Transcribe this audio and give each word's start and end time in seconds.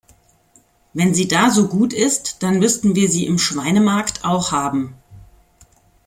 Wenn 0.93 1.13
sie 1.13 1.27
da 1.27 1.51
so 1.51 1.67
gut 1.67 1.93
ist, 1.93 2.41
dann 2.41 2.57
müssten 2.57 2.95
wir 2.95 3.07
sie 3.07 3.27
im 3.27 3.37
Schweinemarkt 3.37 4.25
auch 4.25 4.51
haben. 4.51 4.95